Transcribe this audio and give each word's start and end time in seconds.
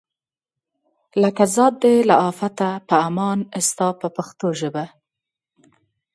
لکه 1.21 1.43
ذات 1.55 1.73
دی 1.83 1.95
له 2.09 2.15
آفته 2.29 2.67
په 2.87 2.95
امان 3.09 3.39
ستا 3.67 3.87
په 3.99 4.07
پښتو 4.15 4.47
ژبه. 4.59 4.85